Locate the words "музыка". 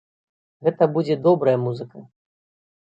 1.69-2.07